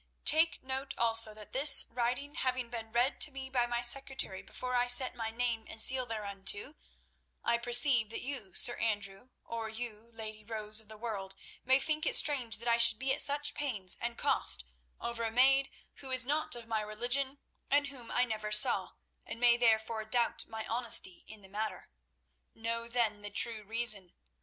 "Take 0.25 0.63
note 0.63 0.95
also 0.97 1.31
that 1.35 1.51
this 1.51 1.85
writing 1.87 2.33
having 2.33 2.71
been 2.71 2.91
read 2.91 3.21
to 3.21 3.29
me 3.29 3.51
by 3.51 3.67
my 3.67 3.83
secretary 3.83 4.41
before 4.41 4.73
I 4.73 4.87
set 4.87 5.13
my 5.13 5.29
name 5.29 5.67
and 5.69 5.79
seal 5.79 6.07
thereunto, 6.07 6.75
I 7.43 7.59
perceive 7.59 8.09
that 8.09 8.23
you, 8.23 8.55
Sir 8.55 8.77
Andrew, 8.77 9.29
or 9.45 9.69
you, 9.69 10.09
Lady 10.11 10.43
Rose 10.43 10.81
of 10.81 10.87
the 10.87 10.97
World, 10.97 11.35
may 11.63 11.77
think 11.77 12.07
it 12.07 12.15
strange 12.15 12.57
that 12.57 12.67
I 12.67 12.79
should 12.79 12.97
be 12.97 13.13
at 13.13 13.21
such 13.21 13.53
pains 13.53 13.95
and 14.01 14.17
cost 14.17 14.65
over 14.99 15.21
a 15.23 15.29
maid 15.29 15.69
who 15.97 16.09
is 16.09 16.25
not 16.25 16.55
of 16.55 16.65
my 16.67 16.81
religion 16.81 17.37
and 17.69 17.85
whom 17.89 18.09
I 18.09 18.25
never 18.25 18.51
saw, 18.51 18.93
and 19.23 19.39
may 19.39 19.55
therefore 19.55 20.03
doubt 20.03 20.47
my 20.47 20.65
honesty 20.65 21.25
in 21.27 21.43
the 21.43 21.47
matter. 21.47 21.89
Know 22.55 22.87
then 22.87 23.21
the 23.21 23.29
true 23.29 23.63
reason. 23.63 24.13